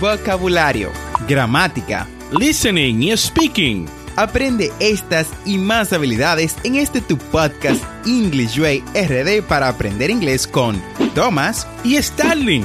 [0.00, 0.90] vocabulario,
[1.28, 2.06] gramática,
[2.38, 3.86] listening y speaking.
[4.16, 10.46] Aprende estas y más habilidades en este tu podcast English Way RD para aprender inglés
[10.46, 10.80] con
[11.14, 12.64] Thomas y Starling.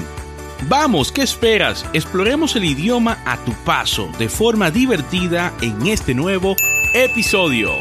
[0.69, 1.85] Vamos, ¿qué esperas?
[1.93, 6.55] Exploremos el idioma a tu paso de forma divertida en este nuevo
[6.93, 7.71] episodio.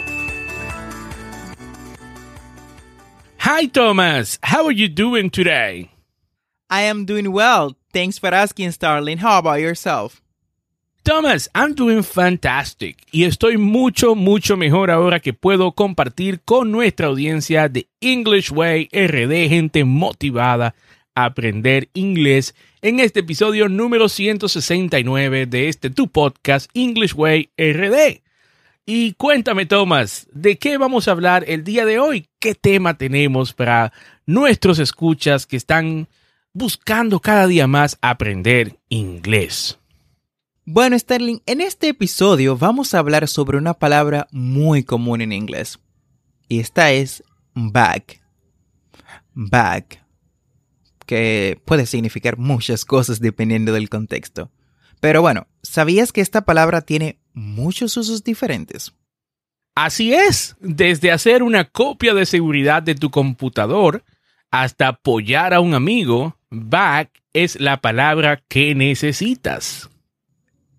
[3.38, 5.90] Hi Thomas, how are you doing today?
[6.70, 7.79] I am doing well.
[7.92, 9.18] Thanks for asking, Starling.
[9.18, 10.20] How about yourself?
[11.02, 17.06] Thomas, I'm doing fantastic y estoy mucho, mucho mejor ahora que puedo compartir con nuestra
[17.06, 20.74] audiencia de English Way RD, gente motivada
[21.14, 28.20] a aprender inglés en este episodio número 169 de este tu podcast English Way RD.
[28.84, 32.28] Y cuéntame, Thomas, ¿de qué vamos a hablar el día de hoy?
[32.38, 33.92] ¿Qué tema tenemos para
[34.26, 36.08] nuestros escuchas que están
[36.52, 39.78] buscando cada día más aprender inglés?
[40.64, 45.78] Bueno, Sterling, en este episodio vamos a hablar sobre una palabra muy común en inglés.
[46.48, 48.20] Y esta es back.
[49.34, 50.04] Back.
[51.06, 54.50] Que puede significar muchas cosas dependiendo del contexto.
[55.00, 58.92] Pero bueno, ¿sabías que esta palabra tiene muchos usos diferentes?
[59.74, 64.04] Así es, desde hacer una copia de seguridad de tu computador
[64.50, 69.88] hasta apoyar a un amigo, back es la palabra que necesitas.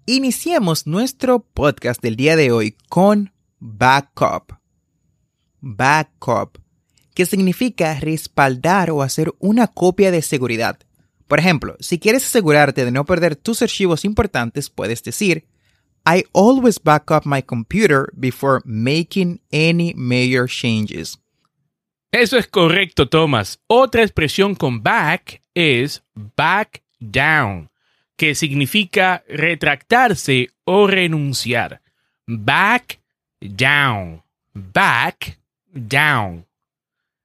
[0.06, 4.54] Iniciemos nuestro podcast del día de hoy con backup.
[5.62, 6.58] Backup,
[7.14, 10.80] que significa respaldar o hacer una copia de seguridad.
[11.28, 15.48] Por ejemplo, si quieres asegurarte de no perder tus archivos importantes, puedes decir,
[16.06, 21.21] I always back up my computer before making any major changes.
[22.12, 23.62] Eso es correcto, Thomas.
[23.68, 27.72] Otra expresión con back es back down
[28.22, 31.82] que significa retractarse o renunciar.
[32.28, 33.00] Back
[33.40, 34.22] down.
[34.54, 35.40] Back
[35.74, 36.46] down.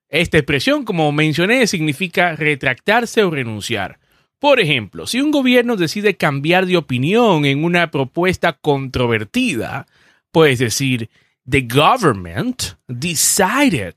[0.08, 3.98] Esta expresión, como mencioné, significa retractarse o renunciar.
[4.38, 9.86] Por ejemplo, si un gobierno decide cambiar de opinión en una propuesta controvertida,
[10.30, 11.10] puedes decir,
[11.46, 13.96] The government decided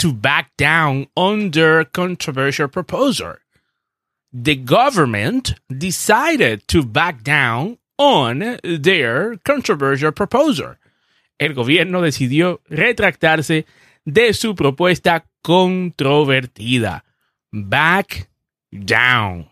[0.00, 3.36] to back down on their controversial proposal
[4.32, 10.76] the government decided to back down on their controversial proposal.
[11.38, 13.66] El gobierno decidió retractarse
[14.04, 17.04] de su propuesta controvertida.
[17.50, 18.30] Back
[18.70, 19.48] down.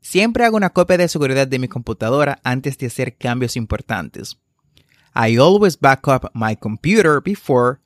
[0.00, 4.38] Siempre hago una copia de seguridad de mi computadora antes de hacer cambios importantes.
[5.14, 7.80] I always back up my computer before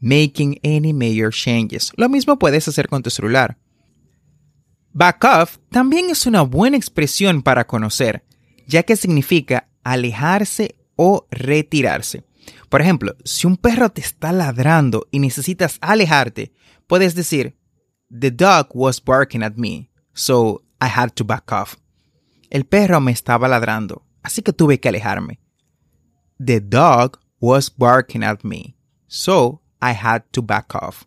[0.00, 1.92] making any major changes.
[1.96, 3.58] Lo mismo puedes hacer con tu celular.
[4.92, 8.24] Back off también es una buena expresión para conocer,
[8.66, 12.24] ya que significa alejarse o retirarse.
[12.68, 16.52] Por ejemplo, si un perro te está ladrando y necesitas alejarte,
[16.86, 17.56] puedes decir,
[18.10, 21.76] The dog was barking at me, so I had to back off.
[22.50, 25.40] El perro me estaba ladrando, así que tuve que alejarme.
[26.38, 28.76] The dog was barking at me,
[29.06, 31.04] so I had to back off.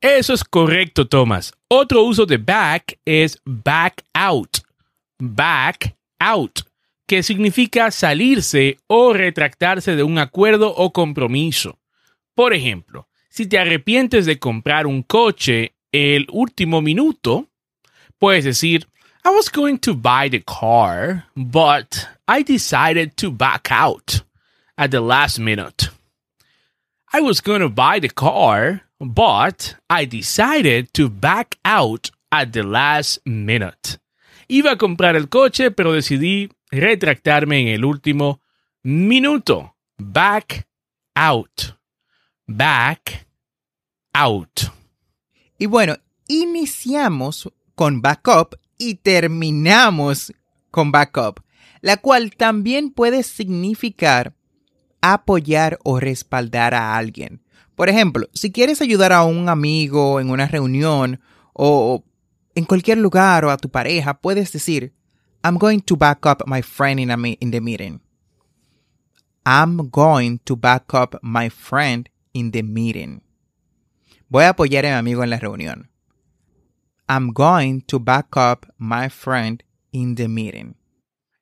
[0.00, 1.52] Eso es correcto, Thomas.
[1.68, 4.58] Otro uso de back es back out.
[5.18, 6.60] Back out,
[7.06, 11.78] que significa salirse o retractarse de un acuerdo o compromiso.
[12.34, 17.48] Por ejemplo, si te arrepientes de comprar un coche el último minuto,
[18.18, 18.86] puedes decir,
[19.24, 24.22] I was going to buy the car, but I decided to back out
[24.76, 25.83] at the last minute.
[27.16, 32.64] I was going to buy the car, but I decided to back out at the
[32.64, 34.00] last minute.
[34.48, 38.40] Iba a comprar el coche, pero decidí retractarme en el último
[38.82, 39.76] minuto.
[39.96, 40.66] Back
[41.14, 41.76] out.
[42.48, 43.28] Back
[44.12, 44.72] out.
[45.56, 45.94] Y bueno,
[46.26, 50.32] iniciamos con backup y terminamos
[50.72, 51.44] con backup,
[51.80, 54.34] la cual también puede significar
[55.12, 57.42] apoyar o respaldar a alguien.
[57.74, 61.20] Por ejemplo, si quieres ayudar a un amigo en una reunión
[61.52, 62.02] o
[62.54, 64.94] en cualquier lugar o a tu pareja, puedes decir,
[65.42, 68.00] I'm going to back up my friend in, a in the meeting.
[69.44, 73.20] I'm going to back up my friend in the meeting.
[74.30, 75.90] Voy a apoyar a mi amigo en la reunión.
[77.08, 79.62] I'm going to back up my friend
[79.92, 80.76] in the meeting.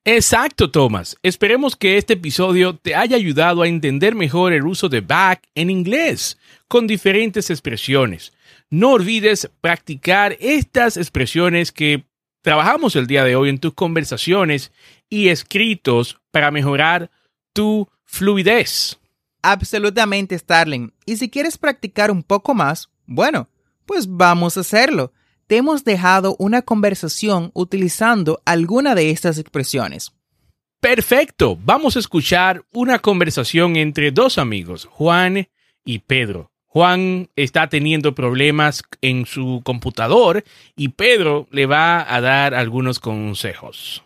[0.04, 1.16] Exacto, Thomas.
[1.22, 5.70] Esperemos que este episodio te haya ayudado a entender mejor el uso de back en
[5.70, 8.32] inglés, con diferentes expresiones.
[8.68, 12.04] No olvides practicar estas expresiones que
[12.42, 14.72] trabajamos el día de hoy en tus conversaciones
[15.08, 17.10] y escritos para mejorar
[17.52, 18.98] tu fluidez.
[19.42, 20.92] Absolutamente, Starling.
[21.06, 23.48] Y si quieres practicar un poco más, bueno,
[23.86, 25.12] pues vamos a hacerlo.
[25.52, 30.10] Te hemos dejado una conversación utilizando alguna de estas expresiones.
[30.80, 35.50] Perfecto, vamos a escuchar una conversación entre dos amigos, Juan
[35.84, 36.50] y Pedro.
[36.68, 40.42] Juan está teniendo problemas en su computador
[40.74, 44.02] y Pedro le va a dar algunos consejos.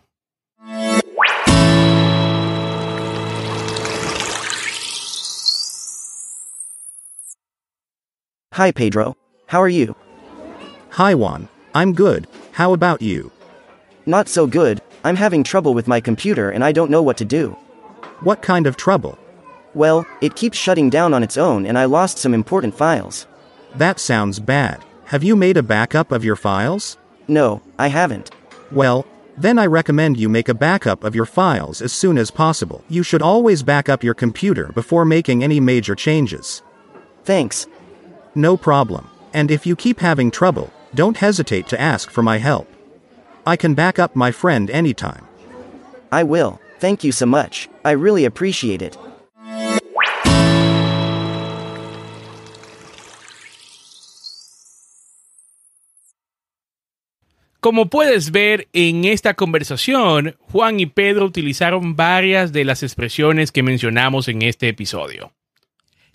[8.51, 9.17] Hi, Pedro.
[9.49, 9.95] How are you?
[10.97, 12.27] Hi Juan, I'm good.
[12.53, 13.31] How about you?
[14.07, 14.81] Not so good.
[15.05, 17.51] I'm having trouble with my computer and I don't know what to do.
[18.21, 19.19] What kind of trouble?
[19.75, 23.27] Well, it keeps shutting down on its own and I lost some important files.
[23.75, 24.83] That sounds bad.
[25.05, 26.97] Have you made a backup of your files?
[27.29, 28.31] No, I haven't.
[28.73, 29.05] Well,
[29.37, 32.83] then I recommend you make a backup of your files as soon as possible.
[32.89, 36.63] You should always back up your computer before making any major changes.
[37.23, 37.67] Thanks.
[38.35, 39.11] No problem.
[39.35, 42.67] And if you keep having trouble, don't hesitate to ask for my help.
[43.47, 45.25] I can back up my friend anytime.
[46.11, 46.59] I will.
[46.81, 47.69] Thank you so much.
[47.85, 48.97] I really appreciate it.
[57.61, 63.65] Como puedes ver en esta conversación, Juan y Pedro utilizaron varias de las expresiones que
[63.65, 65.33] mencionamos en este episodio.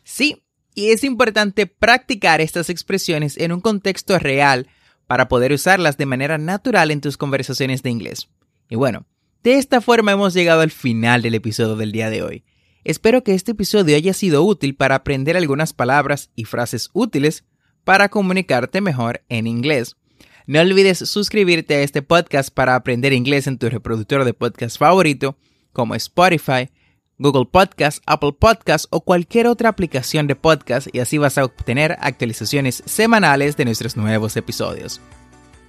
[0.03, 0.41] Sí,
[0.73, 4.68] y es importante practicar estas expresiones en un contexto real
[5.07, 8.29] para poder usarlas de manera natural en tus conversaciones de inglés.
[8.69, 9.06] Y bueno,
[9.44, 12.44] de esta forma hemos llegado al final del episodio del día de hoy.
[12.83, 17.44] Espero que este episodio haya sido útil para aprender algunas palabras y frases útiles
[17.83, 19.97] para comunicarte mejor en inglés.
[20.47, 25.38] No olvides suscribirte a este podcast para aprender inglés en tu reproductor de podcast favorito,
[25.71, 26.69] como Spotify,
[27.21, 31.95] Google Podcast, Apple Podcast o cualquier otra aplicación de podcast y así vas a obtener
[32.00, 35.00] actualizaciones semanales de nuestros nuevos episodios.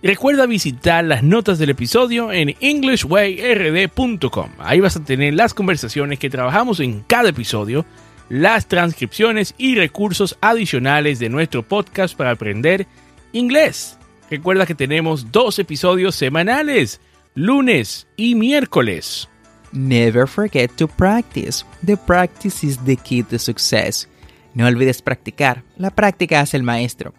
[0.03, 4.51] Recuerda visitar las notas del episodio en englishwayrd.com.
[4.59, 7.85] Ahí vas a tener las conversaciones que trabajamos en cada episodio,
[8.29, 12.89] las transcripciones y recursos adicionales de nuestro podcast para aprender
[13.33, 13.99] inglés.
[14.29, 17.01] Recuerda que tenemos dos episodios semanales,
[17.35, 19.29] lunes y miércoles.
[19.73, 21.65] Never forget to practice.
[21.85, 24.09] The practice is the key to success.
[24.55, 25.65] No olvides practicar.
[25.77, 27.15] La práctica hace el maestro.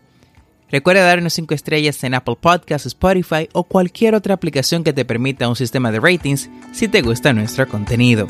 [0.69, 5.47] Recuerda darnos 5 estrellas en Apple Podcasts, Spotify o cualquier otra aplicación que te permita
[5.47, 8.27] un sistema de ratings si te gusta nuestro contenido.